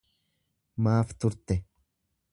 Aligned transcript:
Maaf 0.85 1.13
turte. 1.19 1.61